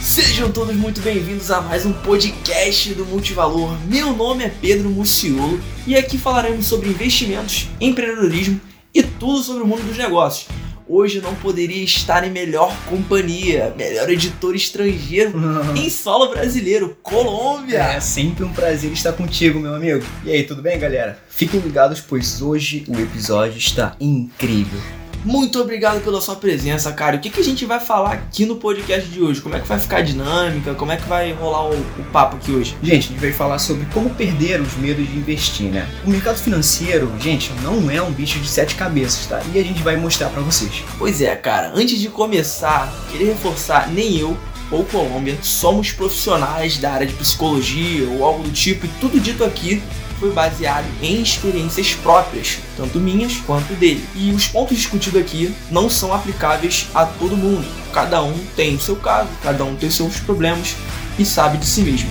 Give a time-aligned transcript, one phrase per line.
[0.00, 3.76] Sejam todos muito bem-vindos a mais um podcast do Multivalor.
[3.86, 8.60] Meu nome é Pedro Muciolo e aqui falaremos sobre investimentos, empreendedorismo
[8.94, 10.46] e tudo sobre o mundo dos negócios.
[10.90, 15.34] Hoje não poderia estar em melhor companhia, melhor editor estrangeiro
[15.76, 17.82] em solo brasileiro, Colômbia.
[17.82, 20.02] É sempre um prazer estar contigo, meu amigo.
[20.24, 21.18] E aí, tudo bem, galera?
[21.28, 24.80] Fiquem ligados, pois hoje o episódio está incrível.
[25.24, 27.16] Muito obrigado pela sua presença, cara.
[27.16, 29.40] O que, que a gente vai falar aqui no podcast de hoje?
[29.40, 30.74] Como é que vai ficar a dinâmica?
[30.74, 32.76] Como é que vai rolar o, o papo aqui hoje?
[32.82, 35.88] Gente, a gente vai falar sobre como perder os medos de investir, né?
[36.06, 39.42] O mercado financeiro, gente, não é um bicho de sete cabeças, tá?
[39.52, 40.84] E a gente vai mostrar para vocês.
[40.98, 41.72] Pois é, cara.
[41.74, 44.36] Antes de começar, queria reforçar, nem eu
[44.70, 49.44] ou Colômbia somos profissionais da área de psicologia ou algo do tipo, e tudo dito
[49.44, 49.82] aqui
[50.18, 54.04] foi baseado em experiências próprias, tanto minhas quanto dele.
[54.14, 57.66] E os pontos discutidos aqui não são aplicáveis a todo mundo.
[57.92, 60.74] Cada um tem o seu caso, cada um tem seus problemas
[61.18, 62.10] e sabe de si mesmo.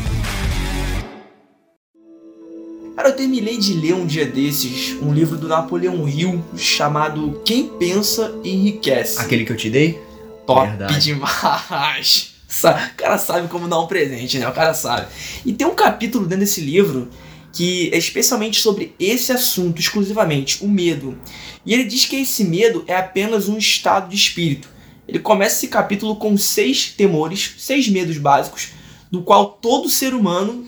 [2.96, 7.68] Cara, eu terminei de ler um dia desses um livro do Napoleão Hill chamado Quem
[7.68, 9.20] Pensa Enriquece.
[9.20, 10.02] Aquele que eu te dei?
[10.48, 11.00] Top Verdade.
[11.00, 12.37] demais!
[12.48, 14.48] O cara sabe como dar um presente, né?
[14.48, 15.08] O cara sabe.
[15.46, 17.10] E tem um capítulo dentro desse livro
[17.52, 21.18] que é especialmente sobre esse assunto exclusivamente, o medo.
[21.66, 24.70] E ele diz que esse medo é apenas um estado de espírito.
[25.08, 28.70] Ele começa esse capítulo com seis temores, seis medos básicos,
[29.10, 30.68] do qual todo ser humano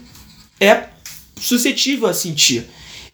[0.60, 0.86] é
[1.40, 2.66] suscetível a sentir.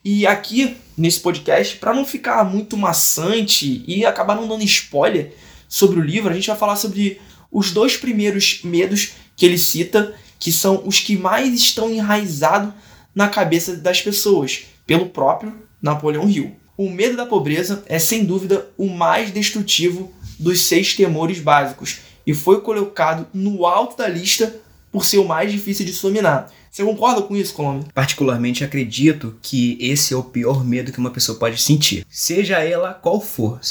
[0.04, 5.34] E aqui nesse podcast, para não ficar muito maçante e acabar não dando spoiler
[5.68, 7.20] sobre o livro, a gente vai falar sobre
[7.56, 12.74] os dois primeiros medos que ele cita, que são os que mais estão enraizados
[13.16, 16.58] na cabeça das pessoas, pelo próprio Napoleão Hill.
[16.78, 22.34] O medo da pobreza é sem dúvida o mais destrutivo dos seis temores básicos e
[22.34, 24.54] foi colocado no alto da lista
[24.92, 26.52] por ser o mais difícil de dominar.
[26.76, 27.88] Você concorda com isso, Colômbia?
[27.94, 32.06] Particularmente acredito que esse é o pior medo que uma pessoa pode sentir.
[32.10, 33.62] Seja ela qual for,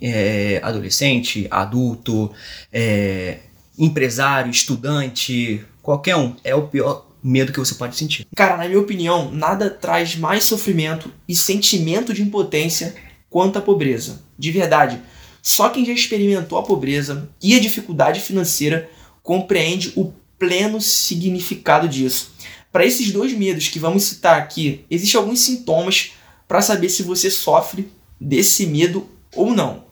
[0.00, 2.30] é, adolescente, adulto,
[2.72, 3.38] é,
[3.76, 8.24] empresário, estudante, qualquer um, é o pior medo que você pode sentir.
[8.36, 12.94] Cara, na minha opinião, nada traz mais sofrimento e sentimento de impotência
[13.28, 14.22] quanto a pobreza.
[14.38, 15.02] De verdade,
[15.42, 18.88] só quem já experimentou a pobreza e a dificuldade financeira
[19.24, 22.33] compreende o pleno significado disso.
[22.74, 26.14] Para esses dois medos que vamos citar aqui, existem alguns sintomas
[26.48, 27.88] para saber se você sofre
[28.20, 29.84] desse medo ou não.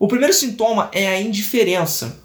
[0.00, 2.20] O primeiro sintoma é a indiferença,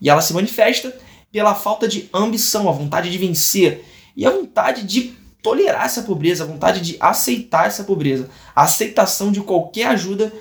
[0.00, 0.96] e ela se manifesta
[1.30, 3.84] pela falta de ambição, a vontade de vencer
[4.16, 9.30] e a vontade de tolerar essa pobreza, a vontade de aceitar essa pobreza, a aceitação
[9.30, 10.32] de qualquer ajuda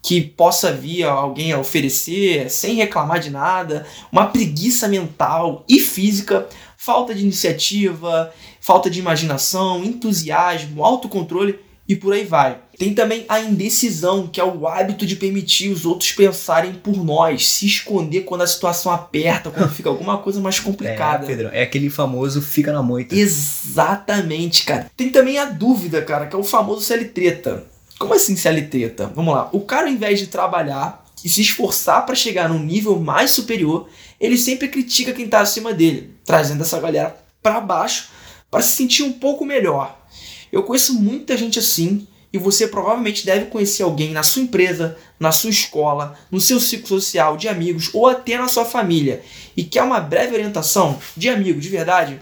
[0.00, 6.48] que possa vir alguém a oferecer sem reclamar de nada, uma preguiça mental e física,
[6.76, 8.32] falta de iniciativa,
[8.68, 11.58] falta de imaginação, entusiasmo, autocontrole
[11.88, 12.58] e por aí vai.
[12.76, 17.48] Tem também a indecisão, que é o hábito de permitir os outros pensarem por nós,
[17.48, 21.24] se esconder quando a situação aperta, quando fica alguma coisa mais complicada.
[21.24, 23.16] É, Pedro, é aquele famoso fica na moita.
[23.16, 24.90] Exatamente, cara.
[24.94, 27.64] Tem também a dúvida, cara, que é o famoso CL treta.
[27.98, 29.10] Como assim CL treta?
[29.14, 29.48] Vamos lá.
[29.50, 33.88] O cara, ao invés de trabalhar e se esforçar para chegar num nível mais superior,
[34.20, 38.17] ele sempre critica quem tá acima dele, trazendo essa galera para baixo
[38.50, 39.98] para se sentir um pouco melhor.
[40.50, 45.32] Eu conheço muita gente assim e você provavelmente deve conhecer alguém na sua empresa, na
[45.32, 49.22] sua escola, no seu ciclo social, de amigos ou até na sua família
[49.56, 52.18] e quer uma breve orientação de amigo de verdade.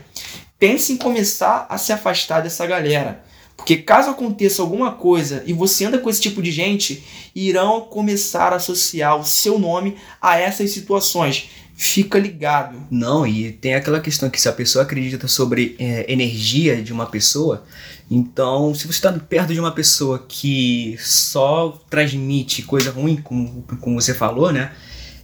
[0.59, 3.25] Pense em começar a se afastar dessa galera.
[3.57, 7.03] Porque caso aconteça alguma coisa e você anda com esse tipo de gente,
[7.35, 12.83] irão começar a associar o seu nome a essas situações fica ligado.
[12.91, 17.05] Não, e tem aquela questão que se a pessoa acredita sobre é, energia de uma
[17.05, 17.65] pessoa,
[18.11, 24.01] então se você está perto de uma pessoa que só transmite coisa ruim, como, como
[24.01, 24.73] você falou, né?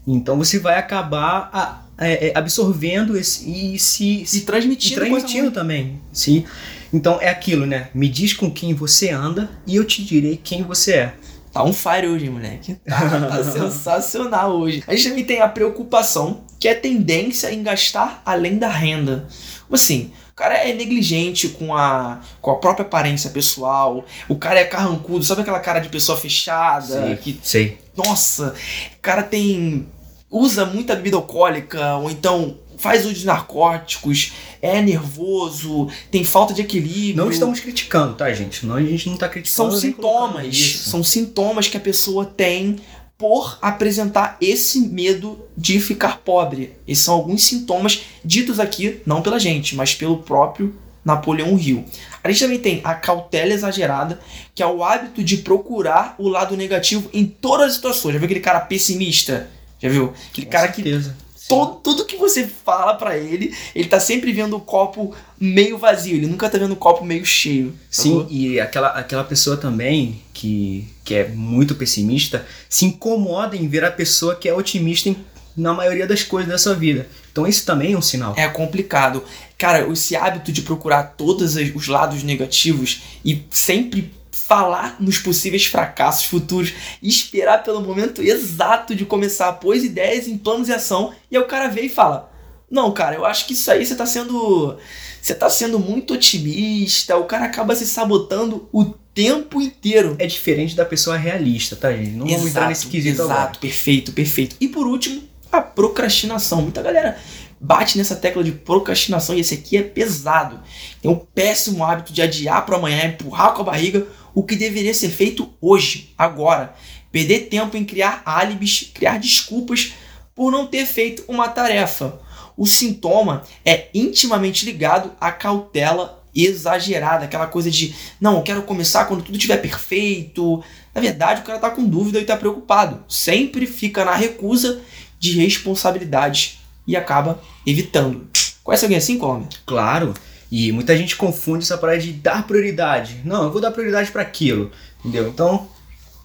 [0.07, 5.51] Então você vai acabar a, é, é absorvendo esse, e se e transmitindo, e transmitindo
[5.51, 6.01] também.
[6.13, 6.45] Sim.
[6.93, 7.89] Então é aquilo, né?
[7.95, 11.15] Me diz com quem você anda e eu te direi quem você é.
[11.53, 12.77] Tá um fire hoje, moleque.
[12.87, 14.83] Tá, tá sensacional hoje.
[14.87, 19.29] A gente também tem a preocupação, que é tendência em gastar além da renda.
[19.71, 24.05] Assim, o cara é negligente com a, com a própria aparência pessoal.
[24.29, 27.09] O cara é carrancudo, sabe aquela cara de pessoa fechada?
[27.09, 27.79] Sim, que, sei.
[27.95, 28.55] Nossa,
[28.97, 29.87] o cara tem.
[30.31, 36.63] usa muita bebida alcoólica, ou então faz uso de narcóticos, é nervoso, tem falta de
[36.63, 37.17] equilíbrio.
[37.17, 38.67] Não estamos criticando, tá, gente?
[38.67, 39.71] Não, a gente não tá criticando.
[39.71, 40.57] São sintomas.
[40.85, 42.81] São sintomas que a pessoa tem
[43.17, 46.73] por apresentar esse medo de ficar pobre.
[46.89, 50.75] Esses são alguns sintomas ditos aqui, não pela gente, mas pelo próprio
[51.05, 51.85] Napoleão Hill.
[52.25, 54.19] A gente também tem a cautela exagerada,
[54.53, 58.15] que é o hábito de procurar o lado negativo em todas as situações.
[58.15, 59.49] Já viu aquele cara pessimista?
[59.79, 60.13] Já viu?
[60.31, 61.17] Aquele Com cara certeza.
[61.49, 66.17] Todo, tudo que você fala para ele, ele tá sempre vendo o copo meio vazio,
[66.17, 67.75] ele nunca tá vendo o copo meio cheio.
[67.91, 73.85] Sim, e aquela, aquela pessoa também que, que é muito pessimista se incomoda em ver
[73.85, 75.17] a pessoa que é otimista em,
[75.57, 77.07] na maioria das coisas da sua vida.
[77.31, 78.35] Então isso também é um sinal.
[78.37, 79.25] É complicado.
[79.57, 86.25] Cara, esse hábito de procurar todos os lados negativos e sempre falar nos possíveis fracassos
[86.25, 90.73] futuros e esperar pelo momento exato de começar a pôr as ideias em planos e
[90.73, 92.33] ação e aí o cara vem e fala:
[92.71, 94.79] "Não, cara, eu acho que isso aí você tá sendo
[95.21, 97.17] você tá sendo muito otimista".
[97.17, 98.85] O cara acaba se sabotando o
[99.15, 100.17] tempo inteiro.
[100.19, 102.13] É diferente da pessoa realista, tá, gente?
[102.13, 103.59] Não vamos entrar nesse quesito exato, agora.
[103.61, 104.57] perfeito, perfeito.
[104.61, 106.63] E por último, a procrastinação.
[106.63, 107.19] Muita galera
[107.61, 110.61] bate nessa tecla de procrastinação e esse aqui é pesado.
[111.01, 114.95] Tem o péssimo hábito de adiar para amanhã, empurrar com a barriga o que deveria
[114.95, 116.75] ser feito hoje, agora.
[117.11, 119.93] Perder tempo em criar álibis, criar desculpas
[120.35, 122.21] por não ter feito uma tarefa.
[122.57, 129.05] O sintoma é intimamente ligado à cautela exagerada, aquela coisa de não, eu quero começar
[129.05, 130.63] quando tudo estiver perfeito.
[130.95, 133.05] Na verdade, o cara tá com dúvida e tá preocupado.
[133.09, 134.81] Sempre fica na recusa
[135.19, 138.27] de responsabilidades e acaba evitando.
[138.65, 139.49] Conhece alguém assim, Colombo?
[139.67, 140.15] Claro.
[140.55, 143.23] E muita gente confunde essa parada de dar prioridade.
[143.25, 144.71] Não, eu vou dar prioridade para aquilo.
[145.01, 145.27] Entendeu?
[145.29, 145.67] Então,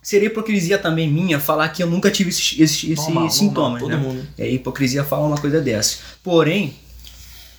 [0.03, 4.00] seria hipocrisia também minha falar que eu nunca tive esses, esses, esses Normal, sintomas, normal,
[4.00, 4.06] né?
[4.06, 4.27] todo mundo.
[4.38, 6.00] É hipocrisia falar uma coisa dessa.
[6.21, 6.75] Porém,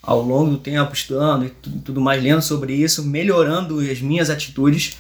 [0.03, 4.29] ao longo do tempo, estudando e tu- tudo mais, lendo sobre isso, melhorando as minhas
[4.29, 4.99] atitudes,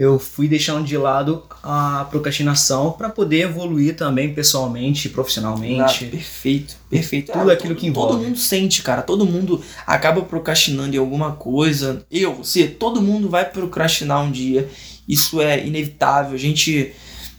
[0.00, 6.06] eu fui deixando de lado a procrastinação para poder evoluir também pessoalmente, Ah, profissionalmente.
[6.06, 7.30] perfeito, perfeito.
[7.32, 8.12] Tudo Ah, aquilo todo- que envolve.
[8.14, 9.02] Todo mundo sente, cara.
[9.02, 12.02] Todo mundo acaba procrastinando em alguma coisa.
[12.10, 14.70] Eu, você, todo mundo vai procrastinar um dia.
[15.06, 16.34] Isso é inevitável.
[16.34, 16.92] A gente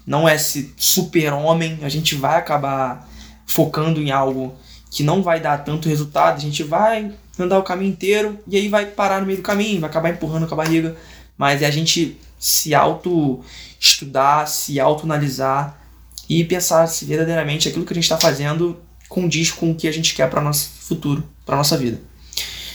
[0.05, 1.79] não é esse super-homem.
[1.81, 3.09] A gente vai acabar
[3.47, 4.53] focando em algo
[4.91, 6.35] que não vai dar tanto resultado.
[6.37, 9.81] A gente vai andar o caminho inteiro e aí vai parar no meio do caminho,
[9.81, 10.95] vai acabar empurrando com a barriga.
[11.35, 15.79] Mas é a gente se auto-estudar, se auto-analisar
[16.27, 19.91] e pensar se verdadeiramente aquilo que a gente está fazendo condiz com o que a
[19.91, 22.01] gente quer para nosso futuro, para nossa vida.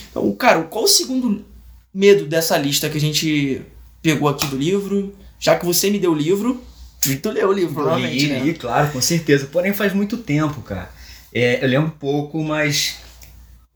[0.09, 1.45] Então, cara, qual o segundo
[1.93, 3.63] medo dessa lista que a gente
[4.01, 5.13] pegou aqui do livro?
[5.41, 6.63] Já que você me deu o livro,
[7.21, 8.41] tu leu o livro, provavelmente, Li, né?
[8.41, 9.47] li, claro, com certeza.
[9.47, 10.91] Porém, faz muito tempo, cara.
[11.35, 12.97] É, eu lembro pouco, mas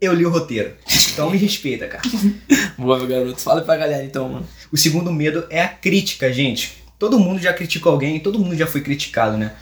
[0.00, 0.72] eu li o roteiro.
[1.12, 2.02] Então me respeita, cara.
[2.78, 3.40] Boa, meu garoto.
[3.40, 4.46] Fala pra galera então, mano.
[4.72, 6.82] O segundo medo é a crítica, gente.
[6.98, 9.52] Todo mundo já criticou alguém, todo mundo já foi criticado, né?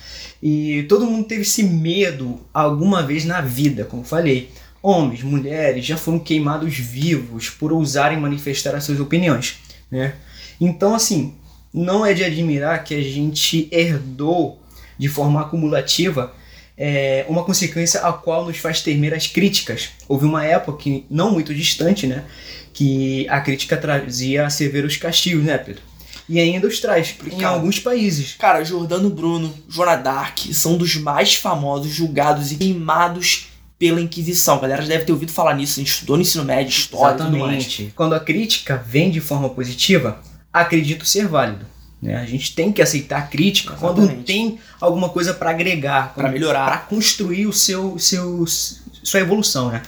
[0.42, 4.50] E todo mundo teve esse medo alguma vez na vida, como falei.
[4.80, 9.58] Homens, mulheres já foram queimados vivos por ousarem manifestar as suas opiniões,
[9.90, 10.14] né?
[10.60, 11.34] Então, assim,
[11.72, 14.60] não é de admirar que a gente herdou
[14.96, 16.32] de forma acumulativa
[16.78, 19.90] é, uma consequência a qual nos faz temer as críticas.
[20.06, 22.24] Houve uma época, que, não muito distante, né?
[22.72, 25.82] Que a crítica trazia severos castigos, né, Pedro?
[26.28, 28.36] E ainda os traz em alguns países.
[28.38, 33.48] Cara, Jordano Bruno, Joana Dark são dos mais famosos, julgados e queimados
[33.78, 34.56] pela Inquisição.
[34.56, 37.14] A galera já deve ter ouvido falar nisso, a gente estudou no ensino médio, história.
[37.14, 37.92] Exatamente.
[37.96, 40.20] Quando a crítica vem de forma positiva,
[40.52, 41.64] acredito ser válido.
[42.00, 42.16] Né?
[42.16, 44.24] A gente tem que aceitar a crítica quando Exatamente.
[44.24, 46.66] tem alguma coisa para agregar, Pra melhorar.
[46.66, 49.82] para construir o seu, seu, sua evolução, né?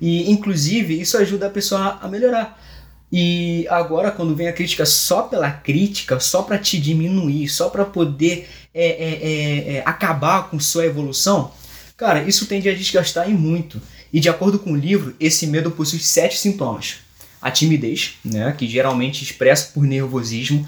[0.00, 2.60] E inclusive isso ajuda a pessoa a melhorar.
[3.12, 7.84] E agora quando vem a crítica só pela crítica, só para te diminuir, só para
[7.84, 11.52] poder é, é, é, é, acabar com sua evolução,
[11.96, 13.80] cara, isso tende a desgastar e muito.
[14.12, 16.96] E de acordo com o livro, esse medo possui sete sintomas.
[17.40, 20.66] A timidez, né, que geralmente expressa por nervosismo,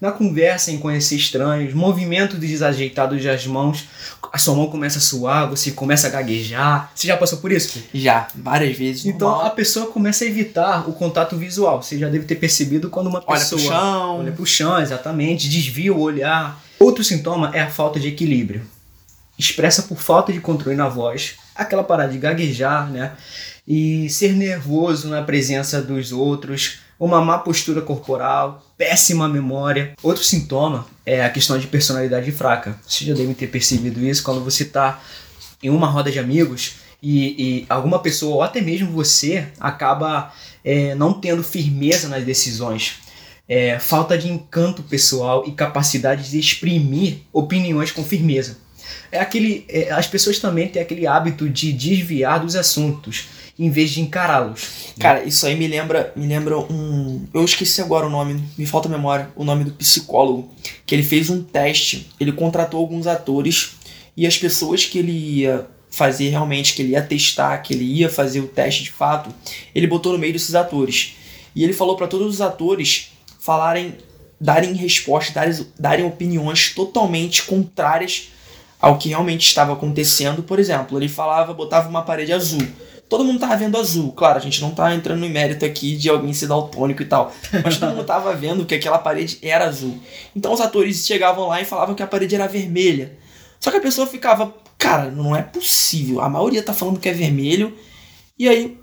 [0.00, 3.86] na conversa em conhecer estranhos, movimento desajeitado das mãos,
[4.32, 6.90] a sua mão começa a suar, você começa a gaguejar.
[6.94, 7.82] Você já passou por isso?
[7.92, 9.04] Já, várias vezes.
[9.04, 9.46] Então normal.
[9.46, 11.82] a pessoa começa a evitar o contato visual.
[11.82, 14.18] Você já deve ter percebido quando uma olha pessoa pro chão.
[14.18, 16.62] olha pro chão, exatamente, desvia o olhar.
[16.78, 18.62] Outro sintoma é a falta de equilíbrio.
[19.38, 23.12] Expressa por falta de controle na voz, aquela parada de gaguejar, né?
[23.66, 29.92] E ser nervoso na presença dos outros, uma má postura corporal, péssima memória.
[30.02, 32.78] Outro sintoma é a questão de personalidade fraca.
[32.86, 35.00] Vocês já devem ter percebido isso quando você está
[35.62, 40.32] em uma roda de amigos e, e alguma pessoa, ou até mesmo você, acaba
[40.64, 42.94] é, não tendo firmeza nas decisões.
[43.48, 48.58] É, falta de encanto pessoal e capacidade de exprimir opiniões com firmeza.
[49.10, 53.28] É aquele, é, as pessoas também têm aquele hábito de desviar dos assuntos
[53.60, 54.94] em vez de encará-los.
[54.98, 58.88] Cara, isso aí me lembra, me lembra um, eu esqueci agora o nome, me falta
[58.88, 60.50] a memória, o nome do psicólogo,
[60.86, 63.72] que ele fez um teste, ele contratou alguns atores
[64.16, 68.08] e as pessoas que ele ia fazer realmente, que ele ia testar, que ele ia
[68.08, 69.28] fazer o teste de fato,
[69.74, 71.16] ele botou no meio desses atores.
[71.54, 73.94] E ele falou para todos os atores falarem,
[74.40, 78.30] darem respostas, darem, darem opiniões totalmente contrárias
[78.80, 80.42] ao que realmente estava acontecendo.
[80.42, 82.66] Por exemplo, ele falava, botava uma parede azul.
[83.08, 84.12] Todo mundo tava vendo azul.
[84.12, 87.32] Claro, a gente não tá entrando no mérito aqui de alguém ser daltônico e tal.
[87.64, 89.98] Mas todo mundo tava vendo que aquela parede era azul.
[90.34, 93.18] Então os atores chegavam lá e falavam que a parede era vermelha.
[93.58, 96.20] Só que a pessoa ficava, cara, não é possível.
[96.20, 97.76] A maioria tá falando que é vermelho.
[98.38, 98.78] E aí,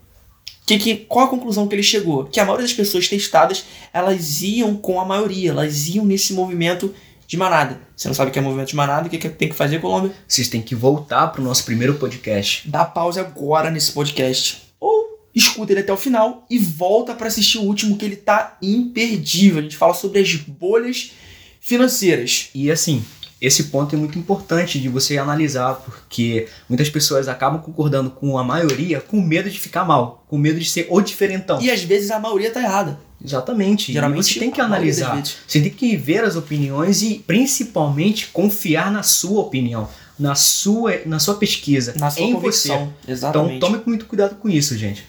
[0.67, 2.25] que, que, qual a conclusão que ele chegou?
[2.25, 3.63] Que a maioria das pessoas testadas,
[3.93, 6.93] elas iam com a maioria, elas iam nesse movimento
[7.27, 7.79] de manada.
[7.95, 9.81] Você não sabe o que é movimento de manada, o que, que tem que fazer,
[9.81, 10.13] Colômbia?
[10.25, 12.67] Vocês têm que voltar pro nosso primeiro podcast.
[12.69, 14.63] Dá pausa agora nesse podcast.
[14.79, 18.57] Ou escuta ele até o final e volta para assistir o último, que ele tá
[18.61, 19.59] imperdível.
[19.59, 21.11] A gente fala sobre as bolhas
[21.59, 22.49] financeiras.
[22.55, 23.03] E assim,
[23.41, 28.43] esse ponto é muito importante de você analisar, porque muitas pessoas acabam concordando com a
[28.43, 31.61] maioria com medo de ficar mal, com medo de ser o diferentão.
[31.61, 32.99] E às vezes a maioria tá errada.
[33.23, 33.91] Exatamente.
[33.91, 35.21] Geralmente e você tem que analisar.
[35.47, 41.19] Você tem que ver as opiniões e principalmente confiar na sua opinião, na sua, na
[41.19, 42.93] sua pesquisa, na sua em convicção.
[43.03, 43.11] você.
[43.11, 43.55] Exatamente.
[43.55, 45.03] Então tome muito cuidado com isso, gente.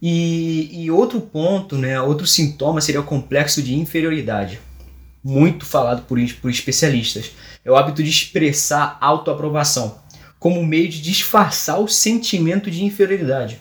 [0.00, 4.58] E, e outro ponto, né, outro sintoma seria o complexo de inferioridade
[5.22, 7.30] muito falado por, por especialistas.
[7.64, 10.02] É o hábito de expressar autoaprovação
[10.42, 13.60] como meio de disfarçar o sentimento de inferioridade.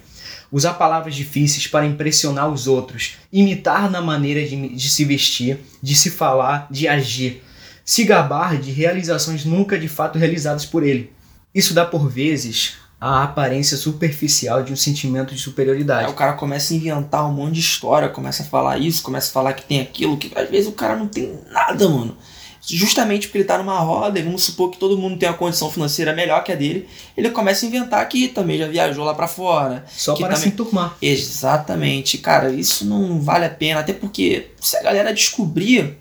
[0.52, 5.96] Usar palavras difíceis para impressionar os outros, imitar na maneira de, de se vestir, de
[5.96, 7.42] se falar, de agir,
[7.86, 11.12] se gabar de realizações nunca de fato realizadas por ele.
[11.54, 16.06] Isso dá por vezes a aparência superficial de um sentimento de superioridade.
[16.06, 19.30] Aí o cara começa a inventar um monte de história, começa a falar isso, começa
[19.30, 22.16] a falar que tem aquilo, que às vezes o cara não tem nada, mano.
[22.62, 25.72] Justamente porque ele tá numa roda, e vamos supor que todo mundo tem uma condição
[25.72, 26.88] financeira melhor que a dele,
[27.18, 29.84] ele começa a inventar que também já viajou lá para fora.
[29.90, 30.42] Só para também...
[30.42, 30.96] se enturmar.
[31.02, 32.18] Exatamente.
[32.20, 35.98] Cara, isso não vale a pena, até porque se a galera descobrir,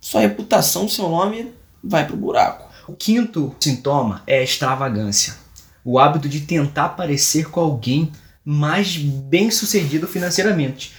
[0.00, 2.68] sua reputação, seu nome vai pro buraco.
[2.86, 5.44] O quinto sintoma é a extravagância
[5.84, 8.10] o hábito de tentar parecer com alguém
[8.44, 10.92] mais bem sucedido financeiramente,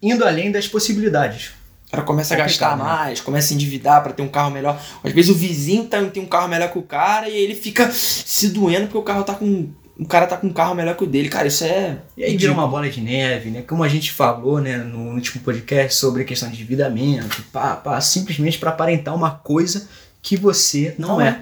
[0.00, 1.52] indo além das possibilidades.
[1.90, 2.84] O cara começa a gastar né?
[2.84, 4.80] mais, começa a endividar para ter um carro melhor.
[5.02, 7.90] Às vezes o vizinho tá, tem um carro melhor que o cara e ele fica
[7.90, 9.68] se doendo porque o carro tá com.
[9.98, 11.28] O cara tá com um carro melhor que o dele.
[11.28, 11.98] Cara, isso é.
[12.16, 13.62] E aí vira uma bola de neve, né?
[13.62, 18.00] Como a gente falou, né, no último podcast sobre a questão de endividamento, pá, pá,
[18.00, 19.88] simplesmente para aparentar uma coisa
[20.22, 21.28] que você não, não é.
[21.28, 21.40] é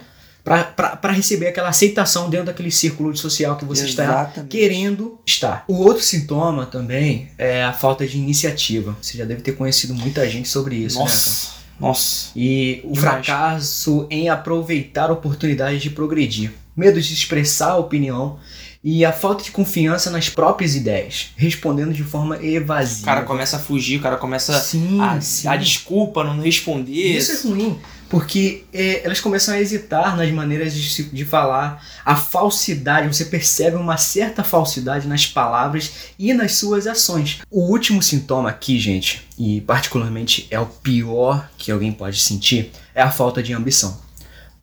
[0.48, 4.28] para receber aquela aceitação dentro daquele círculo social que você Exatamente.
[4.30, 5.64] está querendo estar.
[5.68, 8.96] O outro sintoma também é a falta de iniciativa.
[9.00, 11.30] Você já deve ter conhecido muita gente sobre isso, Nossa.
[11.30, 11.58] né, cara?
[11.80, 12.30] Nossa.
[12.34, 13.00] E o Demais.
[13.00, 16.52] fracasso em aproveitar oportunidades de progredir.
[16.76, 18.38] Medo de expressar a opinião
[18.82, 23.02] e a falta de confiança nas próprias ideias, respondendo de forma evasiva.
[23.02, 25.48] O cara começa a fugir, o cara começa sim, a, sim.
[25.48, 27.16] a desculpa, não responder.
[27.16, 32.16] Isso é ruim, porque é, elas começam a hesitar nas maneiras de, de falar, a
[32.16, 37.40] falsidade, você percebe uma certa falsidade nas palavras e nas suas ações.
[37.50, 43.02] O último sintoma aqui, gente, e particularmente é o pior que alguém pode sentir, é
[43.02, 44.00] a falta de ambição.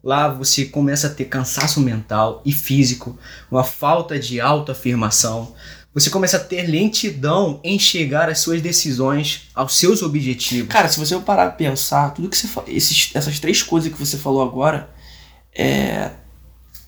[0.04, 3.18] Lá você começa a ter cansaço mental e físico,
[3.50, 5.56] uma falta de autoafirmação.
[5.96, 10.68] Você começa a ter lentidão em chegar às suas decisões, aos seus objetivos.
[10.68, 14.18] Cara, se você parar pra pensar, tudo que você esses, essas três coisas que você
[14.18, 14.90] falou agora,
[15.56, 16.12] é,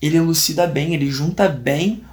[0.02, 2.04] ele elucida bem, ele junta bem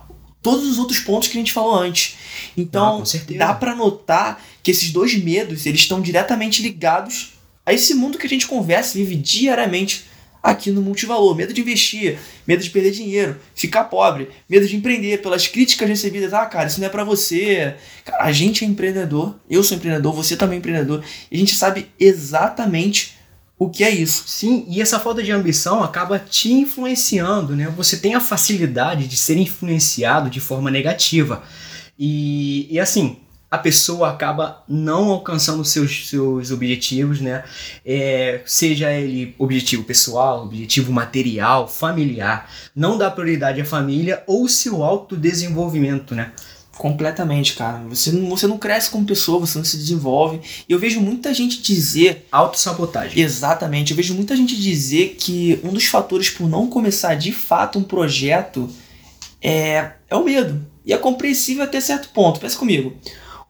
[0.41, 2.15] todos os outros pontos que a gente falou antes.
[2.55, 7.33] Então, ah, dá para notar que esses dois medos, eles estão diretamente ligados
[7.65, 10.05] a esse mundo que a gente conversa, vive diariamente
[10.45, 11.35] aqui no Multivalor.
[11.35, 16.33] Medo de investir, medo de perder dinheiro, ficar pobre, medo de empreender, pelas críticas recebidas.
[16.33, 17.75] Ah, cara, isso não é para você.
[18.05, 21.03] Cara, a gente é empreendedor, eu sou empreendedor, você também é empreendedor.
[21.31, 23.15] E a gente sabe exatamente
[23.57, 24.25] o que é isso.
[24.27, 27.67] Sim, e essa falta de ambição acaba te influenciando, né?
[27.75, 31.41] Você tem a facilidade de ser influenciado de forma negativa.
[31.97, 33.17] E, e assim,
[33.49, 37.43] a pessoa acaba não alcançando seus, seus objetivos, né?
[37.85, 42.49] É, seja ele objetivo pessoal, objetivo material, familiar.
[42.75, 46.31] Não dá prioridade à família ou seu autodesenvolvimento, né?
[46.77, 47.77] Completamente, cara.
[47.87, 50.41] Você não, você não cresce como pessoa, você não se desenvolve.
[50.67, 52.27] E eu vejo muita gente dizer.
[52.29, 53.23] Autossabotagem.
[53.23, 53.91] Exatamente.
[53.91, 57.83] Eu vejo muita gente dizer que um dos fatores por não começar de fato um
[57.83, 58.69] projeto
[59.41, 60.65] é, é o medo.
[60.85, 62.41] E é compreensível até certo ponto.
[62.41, 62.93] Pensa comigo.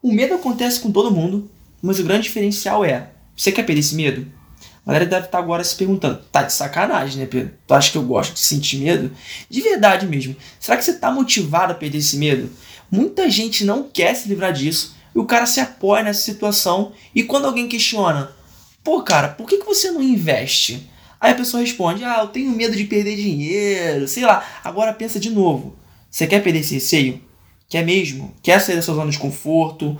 [0.05, 1.50] O medo acontece com todo mundo,
[1.81, 4.31] mas o grande diferencial é: você quer perder esse medo?
[4.85, 7.55] A galera deve estar agora se perguntando: tá de sacanagem, né, Pedro?
[7.65, 9.09] Tu acha que eu gosto de sentir medo?
[9.50, 10.35] De verdade mesmo.
[10.59, 12.51] Será que você tá motivado a perder esse medo?
[12.91, 16.91] Muita gente não quer se livrar disso e o cara se apoia nessa situação.
[17.15, 18.31] E quando alguém questiona,
[18.83, 20.88] pô, cara, por que, que você não investe?
[21.19, 24.45] Aí a pessoa responde, ah, eu tenho medo de perder dinheiro, sei lá.
[24.63, 25.75] Agora pensa de novo.
[26.12, 27.25] Você quer perder esse receio?
[27.69, 28.34] Quer mesmo?
[28.41, 29.98] Quer sair da sua zona de conforto?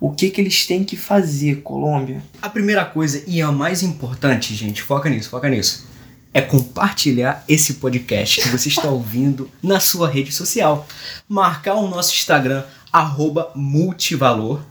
[0.00, 2.22] O que, que eles têm que fazer, Colômbia?
[2.40, 5.92] A primeira coisa e a mais importante, gente, foca nisso, foca nisso
[6.34, 10.86] é compartilhar esse podcast que você está ouvindo na sua rede social.
[11.28, 12.64] Marcar o nosso Instagram,
[13.54, 14.62] multivalor.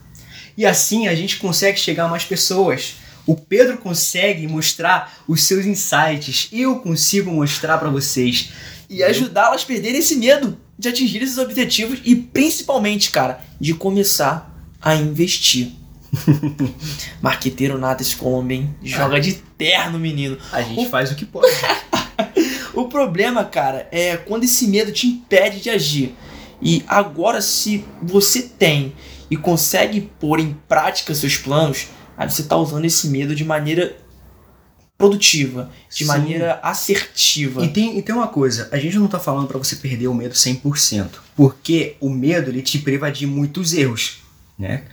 [0.58, 2.96] E assim a gente consegue chegar a mais pessoas.
[3.26, 6.50] O Pedro consegue mostrar os seus insights.
[6.52, 8.52] Eu consigo mostrar para vocês.
[8.90, 14.52] E ajudá-las a perderem esse medo de atingir esses objetivos e principalmente, cara, de começar
[14.82, 15.74] a investir.
[17.22, 20.40] Marqueteiro nada esse homem, Joga de terno, menino.
[20.52, 20.90] A gente o...
[20.90, 21.48] faz o que pode.
[22.74, 26.16] o problema, cara, é quando esse medo te impede de agir.
[26.60, 28.94] E agora, se você tem
[29.30, 33.96] e consegue pôr em prática seus planos, aí você tá usando esse medo de maneira
[35.02, 36.06] produtiva, de Sim.
[36.06, 37.64] maneira assertiva.
[37.66, 40.14] E tem, e tem uma coisa, a gente não tá falando para você perder o
[40.14, 44.20] medo 100%, porque o medo ele te priva de muitos erros,
[44.58, 44.84] né?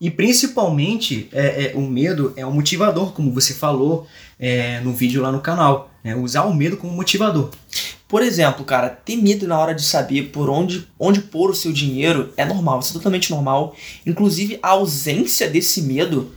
[0.00, 4.06] E principalmente, é, é, o medo é um motivador, como você falou
[4.38, 5.90] é, no vídeo lá no canal.
[6.02, 6.14] Né?
[6.14, 7.50] Usar o medo como motivador.
[8.06, 11.72] Por exemplo, cara, ter medo na hora de saber por onde, onde pôr o seu
[11.72, 13.74] dinheiro é normal, isso é totalmente normal.
[14.04, 16.32] Inclusive, a ausência desse medo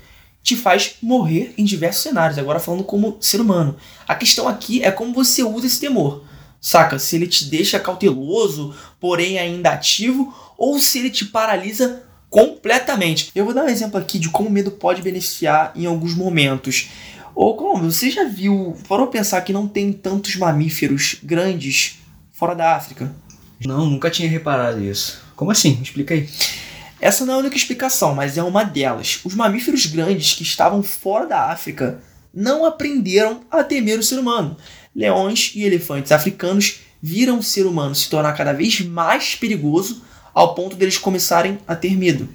[0.47, 2.39] te faz morrer em diversos cenários.
[2.39, 3.75] Agora, falando como ser humano.
[4.07, 6.23] A questão aqui é como você usa esse temor.
[6.62, 6.97] Saca?
[6.97, 13.29] Se ele te deixa cauteloso, porém ainda ativo, ou se ele te paralisa completamente.
[13.36, 16.91] Eu vou dar um exemplo aqui de como o medo pode beneficiar em alguns momentos.
[17.36, 21.97] Ou como você já viu, parou pensar que não tem tantos mamíferos grandes
[22.31, 23.13] fora da África?
[23.65, 25.21] Não, nunca tinha reparado isso.
[25.36, 25.77] Como assim?
[25.81, 26.29] Explica aí.
[26.99, 29.19] Essa não é a única explicação, mas é uma delas.
[29.23, 32.01] Os mamíferos grandes que estavam fora da África
[32.33, 34.57] não aprenderam a temer o ser humano.
[34.95, 40.01] Leões e elefantes africanos viram o ser humano se tornar cada vez mais perigoso
[40.33, 42.29] ao ponto deles começarem a ter medo.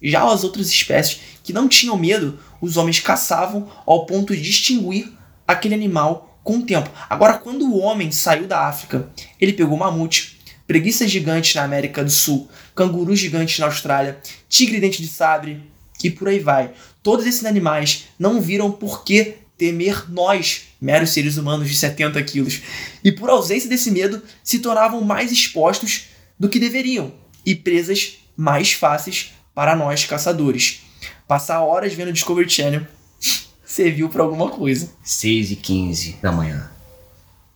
[0.00, 5.12] Já as outras espécies que não tinham medo, os homens caçavam ao ponto de distinguir
[5.46, 6.90] aquele animal com o tempo.
[7.08, 10.35] Agora, quando o homem saiu da África, ele pegou mamute,
[10.66, 15.62] preguiças gigantes na América do Sul, cangurus gigantes na Austrália, tigre dente de sabre
[16.02, 16.72] e por aí vai.
[17.02, 22.60] Todos esses animais não viram por que temer nós, meros seres humanos de 70 quilos,
[23.02, 26.06] e por ausência desse medo se tornavam mais expostos
[26.38, 27.12] do que deveriam
[27.44, 30.82] e presas mais fáceis para nós caçadores.
[31.26, 32.86] Passar horas vendo Discovery Channel
[33.64, 34.90] serviu para alguma coisa.
[35.02, 36.70] 6 e 15 da manhã.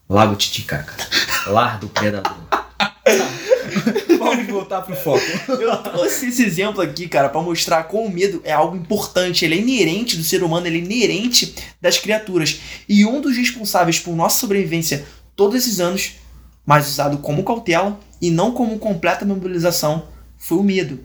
[0.08, 0.94] Lago Titicaca.
[1.46, 2.49] Lar do Predador.
[4.60, 5.24] Voltar pro foco.
[5.60, 9.44] Eu trouxe esse exemplo aqui, cara, para mostrar como o medo é algo importante.
[9.44, 12.60] Ele é inerente do ser humano, ele é inerente das criaturas.
[12.88, 16.16] E um dos responsáveis por nossa sobrevivência todos esses anos,
[16.64, 21.00] mas usado como cautela, e não como completa mobilização, foi o medo.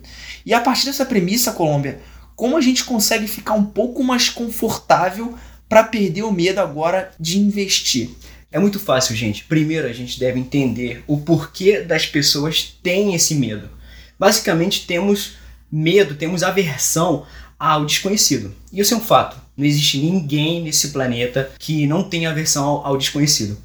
[0.45, 2.01] E a partir dessa premissa, Colômbia,
[2.35, 5.35] como a gente consegue ficar um pouco mais confortável
[5.69, 8.09] para perder o medo agora de investir?
[8.55, 9.43] É muito fácil, gente.
[9.43, 13.67] Primeiro, a gente deve entender o porquê das pessoas têm esse medo.
[14.17, 15.33] Basicamente, temos
[15.69, 17.25] medo, temos aversão
[17.59, 18.55] ao desconhecido.
[18.71, 19.35] E isso é um fato.
[19.57, 23.57] Não existe ninguém nesse planeta que não tenha aversão ao, ao desconhecido.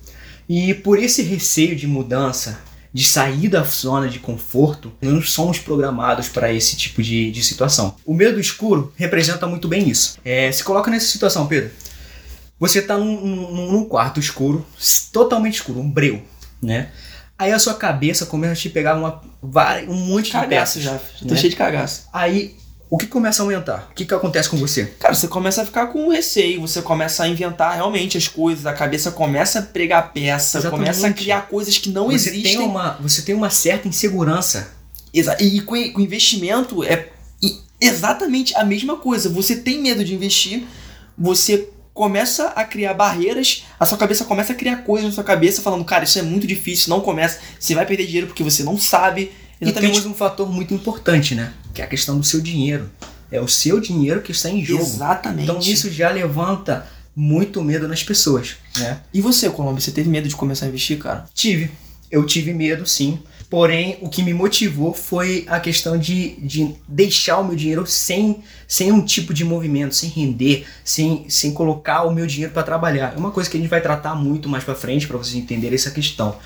[0.48, 2.58] E por esse receio de mudança,
[2.92, 7.94] de sair da zona de conforto, não somos programados para esse tipo de, de situação.
[8.04, 10.18] O medo do escuro representa muito bem isso.
[10.24, 11.70] É, se coloca nessa situação, Pedro.
[12.60, 14.66] Você está num, num, num, quarto escuro,
[15.10, 16.22] totalmente escuro, um breu,
[16.62, 16.90] né?
[17.38, 19.22] Aí a sua cabeça começa a te pegar uma,
[19.88, 20.82] um monte de peças.
[20.82, 20.92] já.
[20.92, 21.40] Já tô né?
[21.40, 22.06] cheio de cagaço.
[22.12, 22.54] Aí
[22.90, 23.88] o que começa a aumentar?
[23.90, 24.84] O que, que acontece com você?
[24.98, 28.74] Cara, você começa a ficar com receio, você começa a inventar realmente as coisas, a
[28.74, 30.80] cabeça começa a pregar peça, Exatamente.
[30.80, 32.58] começa a criar coisas que não você existem.
[32.58, 34.72] Tem uma, você tem uma certa insegurança.
[35.14, 35.42] Exato.
[35.42, 37.08] E com, com investimento é
[37.80, 39.30] exatamente a mesma coisa.
[39.30, 40.66] Você tem medo de investir,
[41.16, 45.62] você começa a criar barreiras, a sua cabeça começa a criar coisas na sua cabeça
[45.62, 48.78] falando, cara, isso é muito difícil, não começa, você vai perder dinheiro porque você não
[48.78, 49.32] sabe.
[49.60, 51.52] E temos um fator muito importante, né?
[51.74, 52.90] Que é a questão do seu dinheiro.
[53.30, 54.82] É o seu dinheiro que está em jogo.
[54.82, 55.42] Exatamente.
[55.42, 59.00] Então isso já levanta muito medo nas pessoas, né?
[59.12, 61.26] E você, Colombo, você teve medo de começar a investir, cara?
[61.34, 61.70] Tive.
[62.10, 63.20] Eu tive medo, sim.
[63.50, 68.44] Porém, o que me motivou foi a questão de, de deixar o meu dinheiro sem,
[68.68, 73.12] sem um tipo de movimento, sem render, sem, sem colocar o meu dinheiro para trabalhar.
[73.12, 75.74] É uma coisa que a gente vai tratar muito mais para frente para vocês entenderem
[75.74, 76.36] essa questão.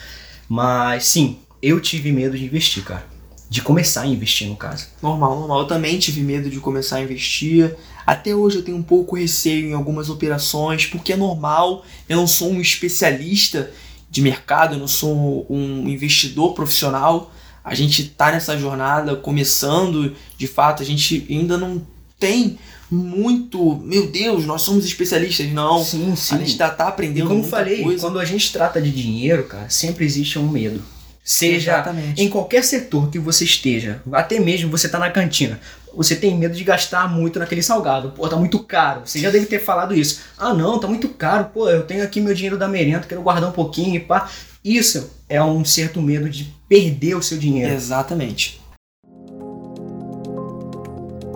[0.48, 3.04] Mas sim, eu tive medo de investir, cara.
[3.50, 4.86] De começar a investir, no caso.
[5.02, 5.60] Normal, normal.
[5.60, 7.76] Eu também tive medo de começar a investir.
[8.06, 11.84] Até hoje eu tenho um pouco receio em algumas operações, porque é normal.
[12.08, 13.70] Eu não sou um especialista
[14.14, 17.32] de mercado, eu não sou um investidor profissional.
[17.64, 21.84] A gente está nessa jornada começando, de fato, a gente ainda não
[22.16, 22.56] tem
[22.88, 25.82] muito, meu Deus, nós somos especialistas, não.
[25.82, 26.36] Sim, sim.
[26.36, 27.26] A gente está tá aprendendo.
[27.26, 28.06] E como falei, coisa.
[28.06, 30.80] quando a gente trata de dinheiro, cara, sempre existe um medo.
[31.24, 32.22] Seja Exatamente.
[32.22, 35.58] em qualquer setor que você esteja, até mesmo você tá na cantina,
[35.96, 38.10] você tem medo de gastar muito naquele salgado.
[38.10, 39.02] Pô, tá muito caro.
[39.06, 40.20] Você já deve ter falado isso.
[40.36, 41.46] Ah, não, tá muito caro.
[41.46, 44.28] Pô, eu tenho aqui meu dinheiro da merenda, quero guardar um pouquinho e pá.
[44.62, 47.72] Isso é um certo medo de perder o seu dinheiro.
[47.72, 48.60] Exatamente.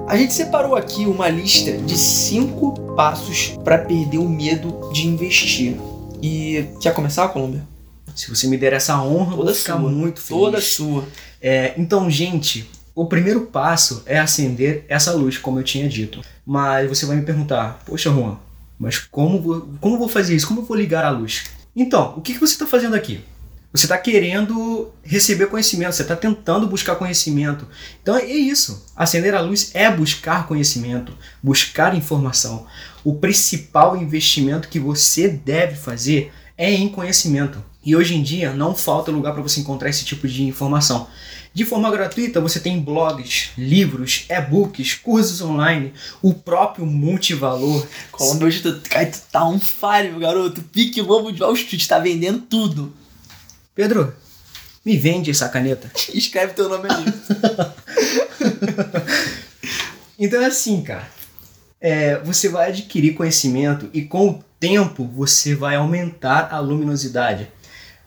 [0.06, 5.76] A gente separou aqui uma lista de cinco passos para perder o medo de investir.
[6.22, 7.62] E quer começar, Colômbia?
[8.18, 9.90] Se você me der essa honra, Toda vou ficar sua.
[9.90, 10.42] muito feliz.
[10.42, 11.08] Toda sua.
[11.40, 16.20] É, então, gente, o primeiro passo é acender essa luz, como eu tinha dito.
[16.44, 18.36] Mas você vai me perguntar, poxa, Juan,
[18.76, 20.48] mas como vou, como vou fazer isso?
[20.48, 21.44] Como eu vou ligar a luz?
[21.76, 23.20] Então, o que, que você está fazendo aqui?
[23.72, 27.68] Você está querendo receber conhecimento, você está tentando buscar conhecimento.
[28.02, 28.84] Então é isso.
[28.96, 32.66] Acender a luz é buscar conhecimento, buscar informação.
[33.04, 37.62] O principal investimento que você deve fazer é em conhecimento.
[37.88, 41.08] E hoje em dia não falta lugar para você encontrar esse tipo de informação.
[41.54, 47.86] De forma gratuita, você tem blogs, livros, e-books, cursos online, o próprio multivalor.
[48.12, 50.60] Colômbia, hoje tu, cara, tu tá um fire, meu garoto.
[50.64, 52.92] Pique lobo de Wall Street, tá vendendo tudo.
[53.74, 54.14] Pedro,
[54.84, 55.90] me vende essa caneta.
[56.12, 57.06] Escreve teu nome ali.
[60.20, 61.08] Então é assim, cara.
[61.80, 67.48] É, você vai adquirir conhecimento e com o tempo você vai aumentar a luminosidade.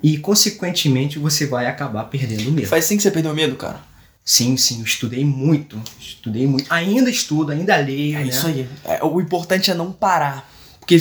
[0.03, 2.67] E, consequentemente, você vai acabar perdendo medo.
[2.67, 3.81] Faz assim que você perdeu medo, cara.
[4.23, 5.81] Sim, sim, eu estudei muito.
[5.99, 6.71] Estudei muito.
[6.71, 8.17] Ainda estudo, ainda leio.
[8.17, 8.27] É né?
[8.27, 8.67] isso aí.
[8.85, 10.49] É, o importante é não parar.
[10.79, 10.99] Porque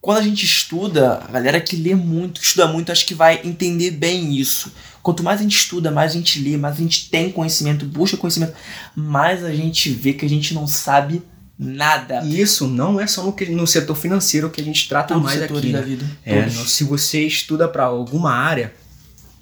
[0.00, 3.40] quando a gente estuda, a galera que lê muito, que estuda muito, acho que vai
[3.44, 4.72] entender bem isso.
[5.02, 8.16] Quanto mais a gente estuda, mais a gente lê, mais a gente tem conhecimento, busca
[8.16, 8.54] conhecimento,
[8.94, 11.22] mais a gente vê que a gente não sabe
[11.58, 12.22] nada.
[12.24, 15.22] E isso não é só no, que- no setor financeiro que a gente trata Todos
[15.24, 15.72] mais aqui.
[15.72, 15.84] da né?
[15.84, 16.04] vida.
[16.24, 18.72] É, se você estuda para alguma área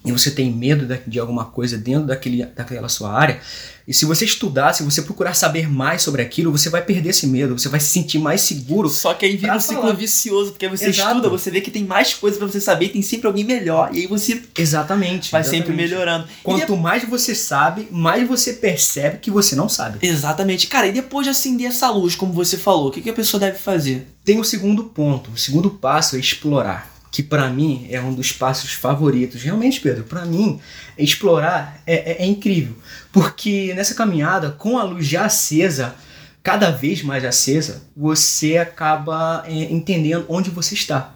[0.04, 3.40] e você tem medo de alguma coisa dentro daquele, daquela sua área,
[3.86, 7.26] e se você estudar, se você procurar saber mais sobre aquilo, você vai perder esse
[7.26, 8.88] medo, você vai se sentir mais seguro.
[8.88, 9.94] Só que aí vira um ciclo falar.
[9.94, 11.16] vicioso, porque você Exato.
[11.16, 14.00] estuda, você vê que tem mais coisas pra você saber, tem sempre alguém melhor, e
[14.00, 15.32] aí você Exatamente.
[15.32, 15.90] vai sempre exatamente.
[15.90, 16.28] melhorando.
[16.28, 19.98] E Quanto mais você sabe, mais você percebe que você não sabe.
[20.00, 20.68] Exatamente.
[20.68, 23.40] Cara, e depois de acender essa luz, como você falou, o que, que a pessoa
[23.40, 24.06] deve fazer?
[24.24, 25.32] Tem o segundo ponto.
[25.32, 26.91] O segundo passo é explorar.
[27.12, 29.42] Que pra mim é um dos passos favoritos.
[29.42, 30.58] Realmente, Pedro, pra mim,
[30.98, 32.74] explorar é, é- é incrível.
[33.12, 35.94] Porque nessa caminhada, com a luz já acesa,
[36.42, 41.12] cada vez mais acesa, você acaba é, entendendo onde você está.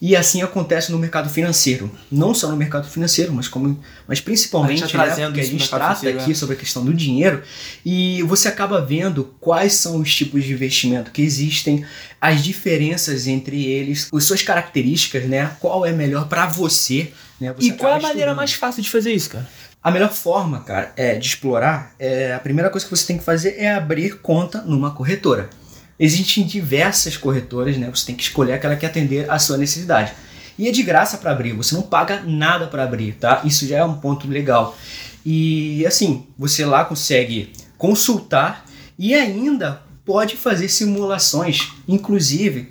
[0.00, 1.90] E assim acontece no mercado financeiro.
[2.10, 6.08] Não só no mercado financeiro, mas, como, mas principalmente A gente né, a gente trata
[6.08, 6.34] aqui é.
[6.34, 7.42] sobre a questão do dinheiro.
[7.84, 11.84] E você acaba vendo quais são os tipos de investimento que existem,
[12.20, 15.56] as diferenças entre eles, as suas características, né?
[15.60, 17.52] Qual é melhor para você, né?
[17.52, 19.48] Você e qual é a maneira mais fácil de fazer isso, cara?
[19.82, 23.24] A melhor forma, cara, é, de explorar, é, a primeira coisa que você tem que
[23.24, 25.48] fazer é abrir conta numa corretora.
[25.98, 27.90] Existem diversas corretoras, né?
[27.92, 30.12] Você tem que escolher aquela que atender à sua necessidade.
[30.58, 33.42] E é de graça para abrir, você não paga nada para abrir, tá?
[33.44, 34.76] Isso já é um ponto legal.
[35.24, 38.64] E assim, você lá consegue consultar
[38.98, 42.70] e ainda pode fazer simulações, inclusive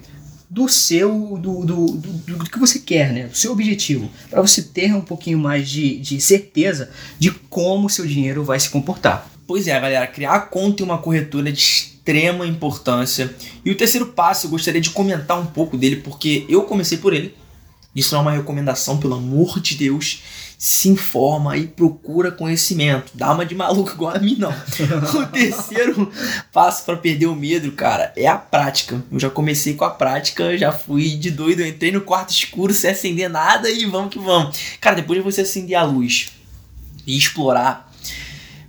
[0.50, 3.28] do seu do, do, do, do que você quer, né?
[3.28, 7.90] Do seu objetivo, para você ter um pouquinho mais de, de certeza de como o
[7.90, 9.30] seu dinheiro vai se comportar.
[9.48, 13.34] Pois é, galera, criar conta em uma corretora é de extrema importância.
[13.64, 17.14] E o terceiro passo, eu gostaria de comentar um pouco dele, porque eu comecei por
[17.14, 17.36] ele.
[17.96, 20.24] Isso não é uma recomendação, pelo amor de Deus.
[20.58, 23.12] Se informa e procura conhecimento.
[23.14, 24.52] Dá uma de maluco igual a mim, não.
[25.22, 26.12] o terceiro
[26.52, 29.02] passo para perder o medo, cara, é a prática.
[29.12, 31.62] Eu já comecei com a prática, já fui de doido.
[31.62, 34.58] Eu entrei no quarto escuro sem acender nada e vamos que vamos.
[34.82, 36.32] Cara, depois de você acender a luz
[37.06, 37.85] e explorar,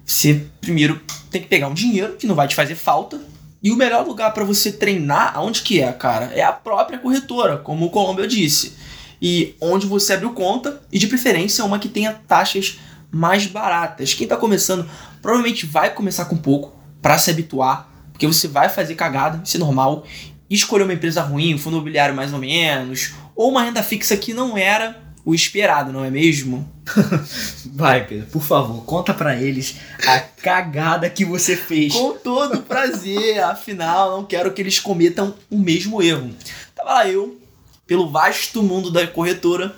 [0.07, 3.21] você primeiro tem que pegar um dinheiro que não vai te fazer falta.
[3.63, 6.27] E o melhor lugar para você treinar, aonde que é, cara?
[6.27, 8.77] É a própria corretora, como o Colombo disse
[9.21, 12.79] e onde você abriu conta e de preferência uma que tenha taxas
[13.11, 14.15] mais baratas.
[14.15, 14.89] Quem está começando
[15.23, 19.61] provavelmente vai começar com pouco para se habituar, porque você vai fazer cagada, isso é
[19.61, 20.05] normal.
[20.49, 24.33] Escolher uma empresa ruim, um fundo imobiliário mais ou menos, ou uma renda fixa que
[24.33, 26.73] não era o esperado, não é mesmo?
[27.75, 29.75] Vai, Pedro, por favor, conta para eles
[30.07, 31.93] a cagada que você fez.
[31.93, 36.31] Com todo prazer, afinal, não quero que eles cometam o mesmo erro.
[36.77, 37.41] Tava lá eu,
[37.89, 39.75] pelo vasto mundo da corretora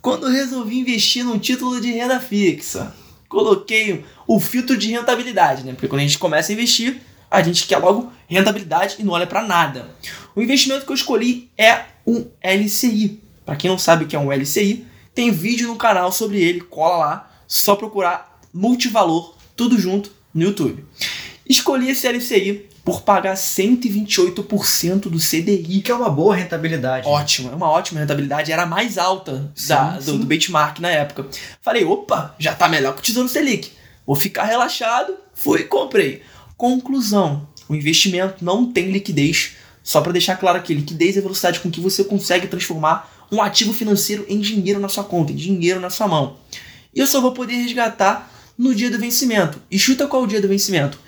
[0.00, 2.94] quando resolvi investir num título de renda fixa.
[3.28, 5.72] Coloquei o filtro de rentabilidade, né?
[5.72, 9.26] Porque quando a gente começa a investir, a gente quer logo rentabilidade e não olha
[9.26, 9.90] para nada.
[10.34, 13.27] O investimento que eu escolhi é um LCI.
[13.48, 14.84] Para quem não sabe o que é um LCI,
[15.14, 20.84] tem vídeo no canal sobre ele, cola lá, só procurar multivalor, tudo junto no YouTube.
[21.48, 25.80] Escolhi esse LCI por pagar 128% do CDI.
[25.80, 27.08] Que é uma boa rentabilidade.
[27.08, 28.52] Ótimo, é uma ótima rentabilidade.
[28.52, 30.12] Era a mais alta sim, da, sim.
[30.12, 31.26] Do, do benchmark na época.
[31.62, 33.72] Falei, opa, já tá melhor que o Tesouro Selic.
[34.06, 35.14] Vou ficar relaxado.
[35.32, 36.20] Fui e comprei.
[36.54, 39.52] Conclusão: o investimento não tem liquidez.
[39.82, 43.42] Só para deixar claro aqui, liquidez é a velocidade com que você consegue transformar um
[43.42, 46.36] ativo financeiro em dinheiro na sua conta, em dinheiro na sua mão.
[46.94, 49.60] E eu só vou poder resgatar no dia do vencimento.
[49.70, 50.98] E chuta qual é o dia do vencimento?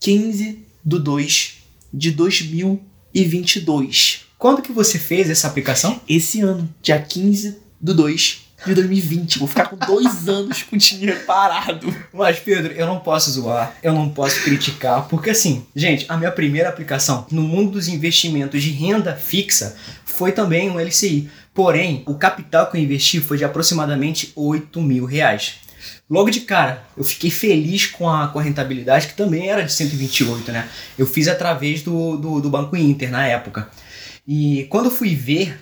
[0.00, 1.54] 15 do 2
[1.92, 4.22] de 2022.
[4.38, 6.00] Quando que você fez essa aplicação?
[6.08, 9.38] Esse ano, dia 15 do 2 de 2020.
[9.38, 11.94] Vou ficar com dois anos com dinheiro parado.
[12.12, 16.32] Mas, Pedro, eu não posso zoar, eu não posso criticar, porque assim, gente, a minha
[16.32, 21.28] primeira aplicação no mundo dos investimentos de renda fixa foi também um LCI.
[21.54, 25.60] Porém, o capital que eu investi foi de aproximadamente 8 mil reais.
[26.10, 29.72] Logo de cara, eu fiquei feliz com a, com a rentabilidade, que também era de
[29.72, 30.68] 128, né?
[30.98, 33.70] Eu fiz através do, do, do Banco Inter na época.
[34.26, 35.58] E quando eu fui ver,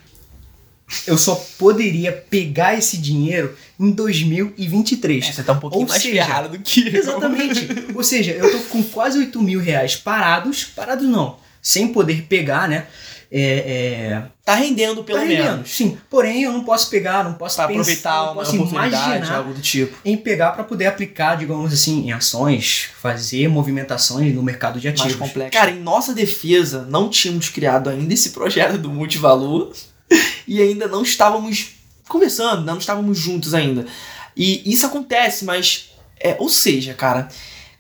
[1.07, 5.25] eu só poderia pegar esse dinheiro em 2023.
[5.25, 6.97] É, você tá um pouquinho Ou mais seja, do que eu.
[6.97, 7.69] Exatamente.
[7.95, 12.69] Ou seja, eu tô com quase 8 mil reais parados, parados não, sem poder pegar,
[12.69, 12.87] né?
[13.35, 15.71] É, é, tá rendendo pelo tá rendendo, menos.
[15.71, 19.55] Sim, porém eu não posso pegar, não posso pra pensar, aproveitar uma posso oportunidade, algo
[19.55, 19.97] do tipo.
[20.05, 25.17] Em pegar para poder aplicar, digamos assim, em ações, fazer movimentações no mercado de ativos.
[25.17, 25.53] Mais complexo.
[25.59, 29.73] Cara, em nossa defesa, não tínhamos criado ainda esse projeto do multivalor
[30.47, 31.71] e ainda não estávamos
[32.07, 33.87] conversando, não estávamos juntos ainda.
[34.37, 37.29] E isso acontece, mas é, ou seja, cara,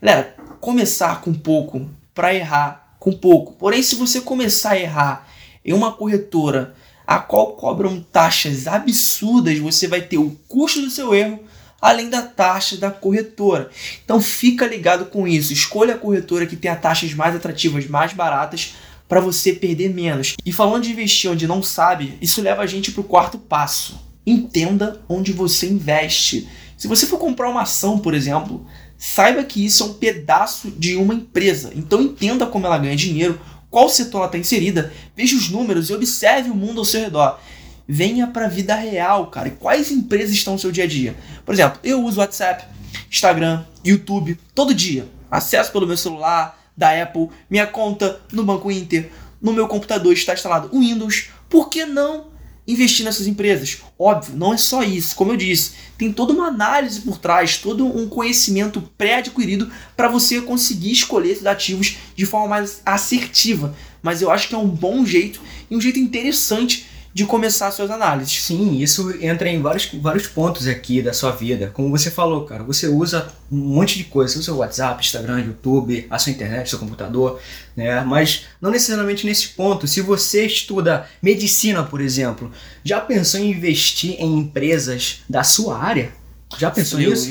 [0.00, 3.52] galera, começar com pouco para errar com pouco.
[3.52, 5.28] Porém, se você começar a errar
[5.64, 6.75] em uma corretora
[7.07, 11.40] a qual cobram taxas absurdas, você vai ter o custo do seu erro
[11.83, 13.68] além da taxa da corretora.
[14.05, 15.53] Então fica ligado com isso.
[15.53, 18.77] Escolha a corretora que tenha taxas mais atrativas, mais baratas
[19.09, 20.37] para você perder menos.
[20.46, 24.01] E falando de investir onde não sabe, isso leva a gente para o quarto passo.
[24.25, 26.48] Entenda onde você investe.
[26.79, 28.64] Se você for comprar uma ação, por exemplo,
[28.96, 31.72] saiba que isso é um pedaço de uma empresa.
[31.75, 33.40] Então entenda como ela ganha dinheiro,
[33.72, 37.40] qual setor ela está inserida, veja os números e observe o mundo ao seu redor.
[37.88, 39.48] Venha para a vida real, cara.
[39.48, 41.16] E quais empresas estão no seu dia a dia?
[41.44, 42.66] Por exemplo, eu uso WhatsApp,
[43.11, 45.08] Instagram, YouTube todo dia.
[45.30, 50.35] Acesso pelo meu celular, da Apple, minha conta no Banco Inter, no meu computador está
[50.35, 51.30] instalado o Windows.
[51.48, 52.26] Por que não
[52.66, 53.79] investir nessas empresas.
[53.98, 55.14] Óbvio, não é só isso.
[55.16, 60.40] Como eu disse, tem toda uma análise por trás, todo um conhecimento pré-adquirido para você
[60.40, 63.75] conseguir escolher esses ativos de forma mais assertiva.
[64.03, 67.90] Mas eu acho que é um bom jeito e um jeito interessante de começar suas
[67.90, 68.42] análises.
[68.42, 71.70] Sim, isso entra em vários, vários pontos aqui da sua vida.
[71.72, 74.53] Como você falou, cara, você usa um monte de coisa.
[74.53, 77.40] O WhatsApp, Instagram, YouTube, a sua internet, seu computador,
[77.77, 78.01] né?
[78.03, 79.87] Mas não necessariamente nesse ponto.
[79.87, 82.51] Se você estuda medicina, por exemplo,
[82.83, 86.12] já pensou em investir em empresas da sua área?
[86.59, 87.29] Já pensou nisso?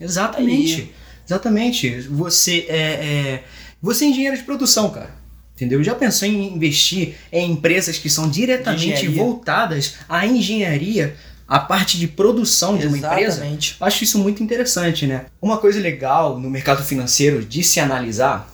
[0.00, 0.92] Exatamente.
[1.26, 2.00] Exatamente.
[2.02, 3.44] Você é, é,
[3.80, 5.23] você é engenheiro de produção, cara.
[5.54, 5.82] Entendeu?
[5.84, 11.14] Já pensou em investir em empresas que são diretamente voltadas à engenharia,
[11.46, 13.04] à parte de produção de Exatamente.
[13.06, 13.76] uma empresa?
[13.80, 15.26] Acho isso muito interessante, né?
[15.40, 18.52] Uma coisa legal no mercado financeiro de se analisar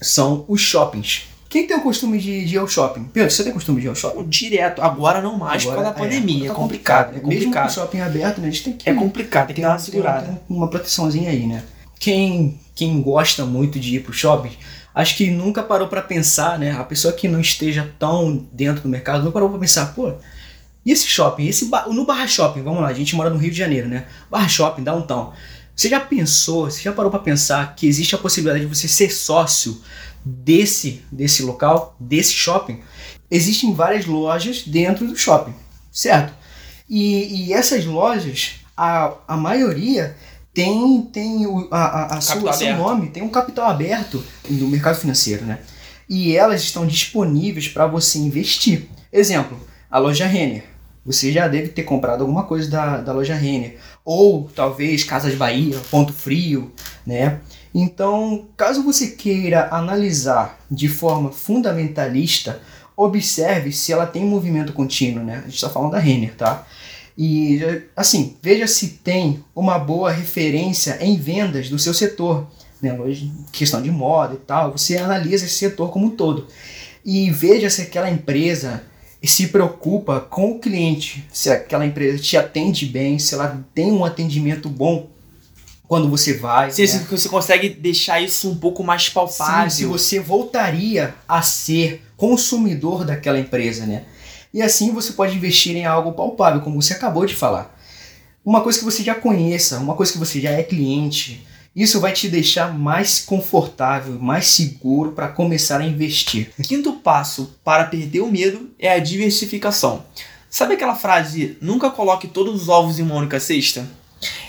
[0.00, 1.24] são os shoppings.
[1.50, 3.04] Quem tem o costume de, de ir ao shopping?
[3.12, 4.26] Pedro, você tem costume de ir ao shopping?
[4.26, 6.46] Direto, agora não mais por causa da pandemia.
[6.46, 7.08] É, tá complicado, complicado.
[7.08, 7.74] é Mesmo com o complicado.
[7.74, 8.48] shopping aberto, né?
[8.48, 10.26] A gente tem que É complicado, tem que dar uma uma, segurada.
[10.48, 11.62] tem uma proteçãozinha aí, né?
[12.00, 14.50] Quem, quem gosta muito de ir pro shopping,
[14.94, 16.72] acho que nunca parou pra pensar, né?
[16.72, 20.12] A pessoa que não esteja tão dentro do mercado, não parou pra pensar, pô,
[20.84, 21.46] e esse shopping?
[21.46, 24.06] Esse ba- no Barra Shopping, vamos lá, a gente mora no Rio de Janeiro, né?
[24.30, 25.32] Barra Shopping, downtown.
[25.74, 29.10] Você já pensou, você já parou pra pensar que existe a possibilidade de você ser
[29.10, 29.80] sócio
[30.24, 32.80] desse, desse local, desse shopping?
[33.30, 35.54] Existem várias lojas dentro do shopping,
[35.90, 36.34] certo?
[36.88, 40.14] E, e essas lojas, a, a maioria
[40.54, 44.96] tem, tem o, a, a, a sua, seu nome, tem um capital aberto no mercado
[44.96, 45.60] financeiro, né?
[46.08, 48.88] E elas estão disponíveis para você investir.
[49.12, 49.58] Exemplo,
[49.90, 50.64] a loja Renner.
[51.04, 53.78] Você já deve ter comprado alguma coisa da, da loja Renner.
[54.04, 56.70] Ou talvez Casas Bahia, Ponto Frio,
[57.06, 57.40] né?
[57.74, 62.60] Então, caso você queira analisar de forma fundamentalista,
[62.96, 65.38] observe se ela tem movimento contínuo, né?
[65.38, 66.66] A gente está falando da Renner, tá?
[67.16, 67.60] E,
[67.94, 72.46] assim, veja se tem uma boa referência em vendas do seu setor,
[72.80, 72.98] né?
[72.98, 76.46] Hoje, questão de moda e tal, você analisa esse setor como um todo.
[77.04, 78.82] E veja se aquela empresa
[79.22, 84.04] se preocupa com o cliente, se aquela empresa te atende bem, se ela tem um
[84.04, 85.08] atendimento bom
[85.86, 86.70] quando você vai.
[86.70, 87.06] Se né?
[87.08, 89.70] você consegue deixar isso um pouco mais palpável.
[89.70, 94.04] Sim, se você voltaria a ser consumidor daquela empresa, né?
[94.52, 97.74] E assim você pode investir em algo palpável, como você acabou de falar.
[98.44, 102.12] Uma coisa que você já conheça, uma coisa que você já é cliente, isso vai
[102.12, 106.52] te deixar mais confortável, mais seguro para começar a investir.
[106.62, 110.04] Quinto passo para perder o medo é a diversificação.
[110.50, 113.88] Sabe aquela frase, nunca coloque todos os ovos em uma única cesta?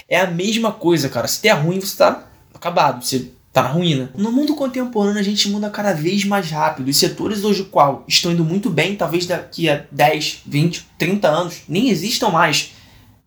[0.10, 1.28] É a mesma coisa, cara.
[1.30, 4.12] Se der ruim, você tá acabado, você tá na ruína.
[4.18, 6.90] No mundo contemporâneo, a gente muda cada vez mais rápido.
[6.90, 11.62] Os setores hoje qual estão indo muito bem, talvez daqui a 10, 20, 30 anos,
[11.70, 12.72] nem existam mais.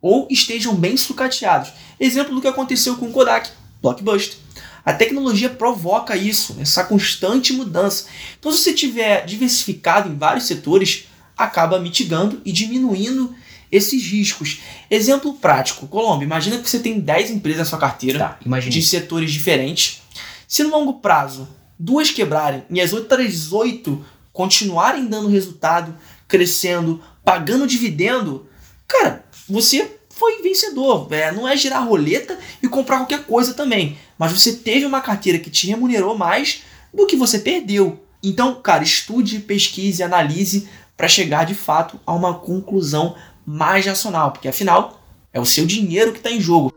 [0.03, 1.71] Ou estejam bem sucateados.
[1.99, 4.37] Exemplo do que aconteceu com o Kodak, Blockbuster.
[4.85, 8.07] A tecnologia provoca isso, essa constante mudança.
[8.39, 13.35] Então, se você tiver diversificado em vários setores, acaba mitigando e diminuindo
[13.71, 14.61] esses riscos.
[14.91, 19.33] Exemplo prático, Colombo, imagina que você tem 10 empresas na sua carteira Tá, de setores
[19.33, 20.03] diferentes.
[20.49, 25.97] Se no longo prazo duas quebrarem e as outras oito continuarem dando resultado,
[26.29, 28.47] crescendo, pagando dividendo,
[28.87, 31.09] cara, você foi vencedor.
[31.13, 33.99] É, não é girar roleta e comprar qualquer coisa também.
[34.19, 38.03] Mas você teve uma carteira que te remunerou mais do que você perdeu.
[38.23, 44.49] Então, cara, estude, pesquise, analise para chegar de fato a uma conclusão mais racional, porque
[44.49, 45.01] afinal
[45.33, 46.73] é o seu dinheiro que está em jogo.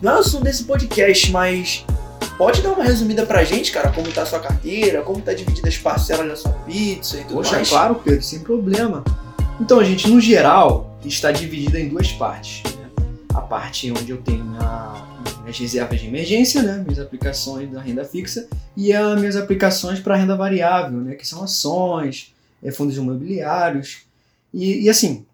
[0.00, 1.84] Não é o assunto desse podcast, mas
[2.36, 5.68] pode dar uma resumida pra gente, cara, como tá a sua carteira, como tá dividida
[5.68, 7.68] as parcelas da sua pizza e tudo Poxa, mais.
[7.68, 9.02] claro, Pedro, sem problema.
[9.60, 12.62] Então, gente, no geral, está dividida em duas partes.
[12.74, 12.88] né?
[13.34, 15.02] A parte onde eu tenho a-
[15.42, 16.82] minhas reservas de emergência, né?
[16.86, 21.14] minhas aplicações da renda fixa, e as minhas aplicações para renda variável, né?
[21.14, 23.98] que são ações, eh, fundos imobiliários.
[24.52, 25.24] E, e, assim,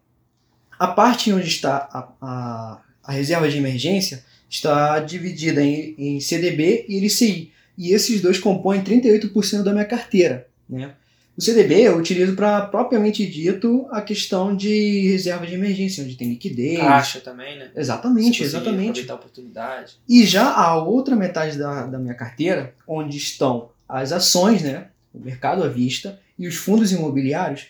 [0.79, 4.23] a parte onde está a, a, a reserva de emergência
[4.53, 7.53] está dividida em, em CDB e LCI.
[7.77, 10.47] E esses dois compõem 38% da minha carteira.
[10.69, 10.93] Né?
[11.35, 16.29] O CDB eu utilizo para propriamente dito a questão de reserva de emergência, onde tem
[16.29, 16.79] liquidez.
[16.79, 17.71] Caixa também, né?
[17.75, 18.89] Exatamente, exatamente.
[18.89, 19.95] Aproveitar a oportunidade.
[20.07, 25.19] E já a outra metade da, da minha carteira, onde estão as ações, né, o
[25.19, 27.69] mercado à vista e os fundos imobiliários,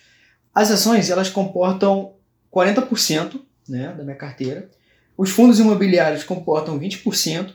[0.53, 2.15] as ações elas comportam
[2.53, 4.69] 40% né, da minha carteira,
[5.23, 7.53] os fundos imobiliários comportam 20%,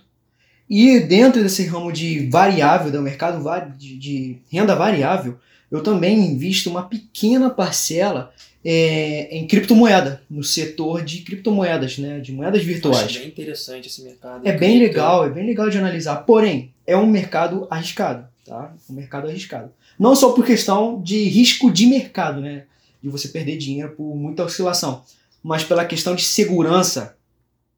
[0.70, 3.44] e dentro desse ramo de variável, do mercado
[3.78, 5.38] de, de renda variável,
[5.70, 12.32] eu também invisto uma pequena parcela é, em criptomoeda, no setor de criptomoedas, né, de
[12.32, 13.04] moedas virtuais.
[13.04, 14.48] Acho bem interessante esse mercado.
[14.48, 14.88] É bem Cripto.
[14.88, 16.16] legal, é bem legal de analisar.
[16.26, 18.74] Porém, é um mercado arriscado, tá?
[18.90, 19.74] Um mercado arriscado.
[20.00, 22.64] Não só por questão de risco de mercado, né?
[23.04, 25.04] De você perder dinheiro por muita oscilação,
[25.44, 27.17] mas pela questão de segurança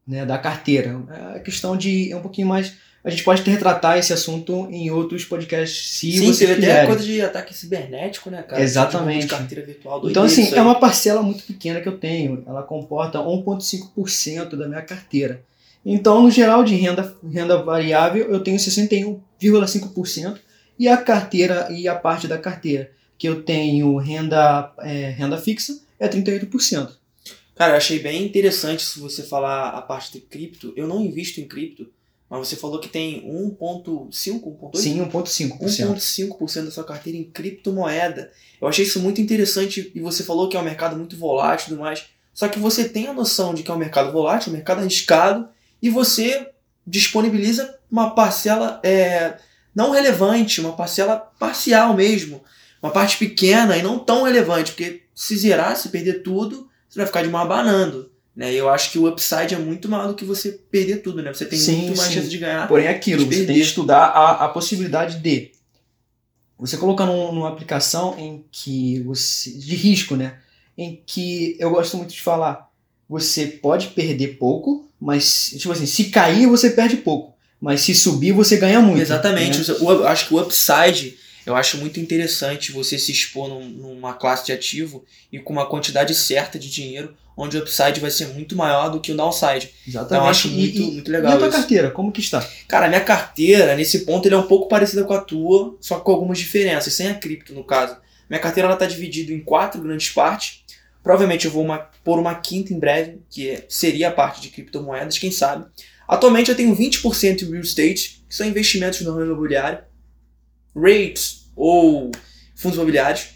[0.10, 1.00] né, da carteira.
[1.10, 2.12] É a questão de.
[2.12, 2.74] É um pouquinho mais.
[3.02, 7.02] A gente pode retratar esse assunto em outros podcasts, se Sim, você teve até coisa
[7.02, 8.62] de ataque cibernético, né, cara?
[8.62, 9.22] Exatamente.
[9.22, 10.02] De carteira virtual.
[10.10, 10.60] Então, assim, é aí.
[10.60, 12.44] uma parcela muito pequena que eu tenho.
[12.46, 15.42] Ela comporta 1,5% da minha carteira.
[15.86, 20.38] Então, no geral de renda, renda variável, eu tenho 61,5%
[20.78, 25.78] e a carteira e a parte da carteira que eu tenho renda, é, renda fixa
[26.00, 26.99] é 38%.
[27.60, 30.72] Cara, eu achei bem interessante se você falar a parte de cripto.
[30.78, 31.92] Eu não invisto em cripto,
[32.30, 34.78] Mas você falou que tem 1.5, 1.8?
[34.78, 35.60] Sim, 1,5%.
[35.60, 38.32] 1,5% da sua carteira em criptomoeda.
[38.62, 41.70] Eu achei isso muito interessante e você falou que é um mercado muito volátil e
[41.72, 42.06] tudo mais.
[42.34, 45.50] Só que você tem a noção de que é um mercado volátil, um mercado arriscado,
[45.82, 46.52] e você
[46.88, 49.38] disponibiliza uma parcela é,
[49.76, 52.42] não relevante, uma parcela parcial mesmo,
[52.82, 57.06] uma parte pequena e não tão relevante, porque se zerar, se perder tudo, você vai
[57.08, 58.12] ficar de mal abanando.
[58.36, 58.54] Né?
[58.54, 61.34] Eu acho que o upside é muito maior do que você perder tudo, né?
[61.34, 62.16] Você tem Sim, muito mais sim.
[62.16, 62.68] chance de ganhar.
[62.68, 65.52] Porém, é aquilo, você tem que estudar a, a possibilidade de
[66.58, 69.52] você colocar num- numa aplicação em que você.
[69.52, 70.38] de risco, né?
[70.78, 72.70] Em que eu gosto muito de falar,
[73.10, 77.34] você pode perder pouco, mas, tipo assim, se cair você perde pouco.
[77.60, 79.02] Mas se subir você ganha muito.
[79.02, 79.60] Exatamente.
[79.70, 79.78] né?
[79.82, 84.46] Eu acho que o upside, eu acho muito interessante você se expor num- numa classe
[84.46, 88.56] de ativo e com uma quantidade certa de dinheiro, onde o upside vai ser muito
[88.56, 89.70] maior do que o downside.
[89.88, 90.06] Exatamente.
[90.14, 91.58] Então, eu acho muito, e, muito e a legal tua isso.
[91.58, 92.46] carteira, como que está?
[92.68, 96.00] Cara, a minha carteira, nesse ponto, ele é um pouco parecida com a tua, só
[96.00, 97.96] com algumas diferenças, sem a cripto, no caso.
[98.30, 100.64] Minha carteira ela tá dividida em quatro grandes partes.
[101.02, 104.50] Provavelmente eu vou uma, pôr uma quinta em breve, que é- seria a parte de
[104.50, 105.66] criptomoedas, quem sabe.
[106.08, 109.80] Atualmente eu tenho 20% em real estate, que são investimentos no ramo imobiliário,
[110.80, 112.12] REITs ou
[112.56, 113.30] fundos imobiliários,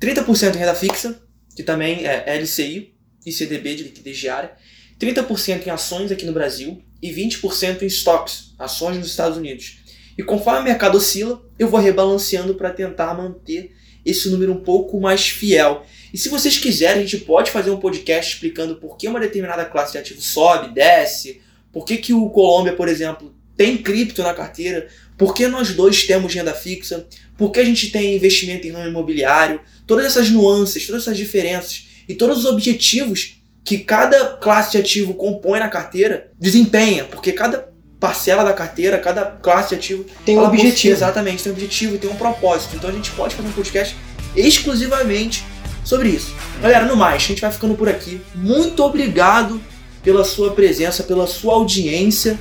[0.00, 1.20] 30% em renda fixa,
[1.54, 2.94] que também é LCI
[3.24, 4.52] e CDB de liquidez diária,
[4.98, 9.78] 30% em ações aqui no Brasil e 20% em stocks, ações nos Estados Unidos.
[10.16, 13.74] E conforme o mercado oscila, eu vou rebalanceando para tentar manter
[14.04, 15.84] esse número um pouco mais fiel.
[16.12, 19.64] E se vocês quiserem, a gente pode fazer um podcast explicando por que uma determinada
[19.64, 21.40] classe de ativo sobe, desce,
[21.72, 24.88] por que, que o Colômbia, por exemplo, tem cripto na carteira,
[25.20, 27.06] por que nós dois temos renda fixa,
[27.36, 31.84] por que a gente tem investimento em ramo imobiliário, todas essas nuances, todas essas diferenças
[32.08, 37.68] e todos os objetivos que cada classe de ativo compõe na carteira desempenha, porque cada
[38.00, 40.94] parcela da carteira, cada classe de ativo Tem um ela possui- objetivo.
[40.94, 42.74] Exatamente, tem um objetivo e tem um propósito.
[42.76, 43.94] Então a gente pode fazer um podcast
[44.34, 45.44] exclusivamente
[45.84, 46.34] sobre isso.
[46.62, 48.20] Galera, no mais, a gente vai ficando por aqui.
[48.34, 49.60] Muito obrigado
[50.02, 52.38] pela sua presença, pela sua audiência.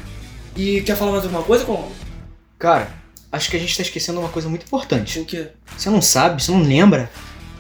[0.56, 1.92] E quer falar mais alguma coisa, Colombo?
[2.60, 2.90] Cara,
[3.32, 5.18] acho que a gente tá esquecendo uma coisa muito importante.
[5.22, 5.48] O quê?
[5.78, 7.10] Você não sabe, você não lembra?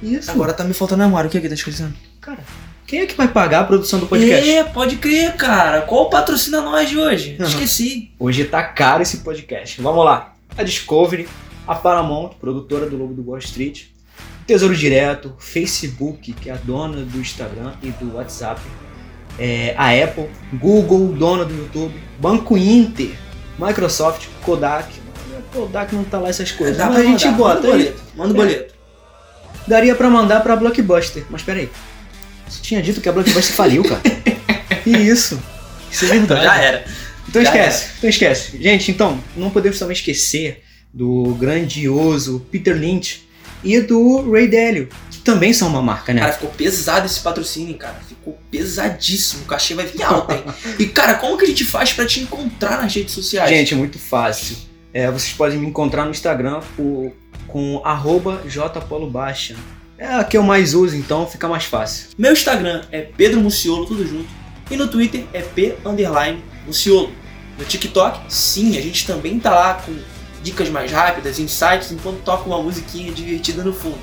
[0.03, 0.29] Isso.
[0.29, 1.29] Agora tá me faltando memória.
[1.29, 1.93] O que é que tá esquecendo?
[2.19, 2.39] Cara,
[2.85, 4.49] quem é que vai pagar a produção do podcast?
[4.49, 5.83] É, pode crer, cara.
[5.83, 7.37] Qual patrocina nós de hoje?
[7.39, 7.45] Uhum.
[7.45, 8.11] Esqueci.
[8.19, 9.81] Hoje tá caro esse podcast.
[9.81, 10.35] Vamos lá.
[10.57, 11.29] A Discovery,
[11.65, 13.85] a Paramount, produtora do Lobo do Wall Street,
[14.45, 18.59] Tesouro Direto, Facebook, que é a dona do Instagram e do WhatsApp,
[19.37, 23.11] é, a Apple, Google, dona do YouTube, Banco Inter,
[23.59, 24.87] Microsoft, Kodak.
[25.53, 26.77] Kodak não tá lá essas coisas.
[26.77, 27.37] Dá mas pra a gente mandar.
[27.37, 27.77] bota Manda o aí.
[27.83, 28.01] boleto.
[28.15, 28.37] Manda o É.
[28.45, 28.73] boleto.
[29.67, 31.23] Daria pra mandar pra Blockbuster.
[31.29, 31.69] Mas peraí.
[32.47, 34.01] Você tinha dito que a Blockbuster faliu, cara.
[34.83, 35.39] Que isso?
[35.91, 36.43] Isso é verdade.
[36.43, 36.85] Já era.
[37.27, 38.57] Então Já esquece, então esquece.
[38.61, 43.27] Gente, então, não podemos também esquecer do grandioso Peter Lynch
[43.63, 44.87] e do Ray Dalio,
[45.19, 46.21] que também são uma marca, né?
[46.21, 47.95] Cara, ficou pesado esse patrocínio, cara.
[48.07, 49.43] Ficou pesadíssimo.
[49.43, 50.43] O cachê vai vir alto, hein?
[50.79, 53.49] E, cara, como que a gente faz pra te encontrar nas redes sociais?
[53.49, 54.57] Gente, é muito fácil.
[54.93, 57.11] É, vocês podem me encontrar no Instagram por-
[57.47, 59.55] com arroba jpolobaixa.
[59.97, 62.07] É a que eu mais uso, então fica mais fácil.
[62.17, 64.29] Meu Instagram é Pedro Muciolo, tudo junto.
[64.71, 67.11] E no Twitter é P underline Muciolo.
[67.57, 69.93] No TikTok, sim, a gente também tá lá com
[70.41, 73.99] dicas mais rápidas, insights, enquanto toca uma musiquinha divertida no fundo.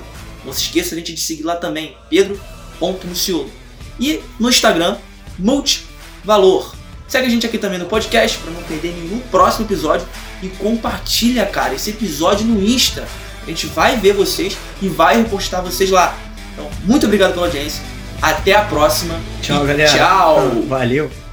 [0.46, 3.50] Não se esqueça a gente de seguir lá também, Pedro.Muciolo.
[3.98, 4.96] E no Instagram,
[5.38, 6.74] Multivalor.
[7.08, 10.06] Segue a gente aqui também no podcast para não perder nenhum próximo episódio
[10.42, 13.06] e compartilha, cara, esse episódio no Insta.
[13.42, 16.18] A gente vai ver vocês e vai repostar vocês lá.
[16.52, 17.82] Então, muito obrigado pela audiência.
[18.20, 19.20] Até a próxima.
[19.42, 19.92] Tchau, galera.
[19.92, 20.62] Tchau.
[20.68, 21.25] Valeu.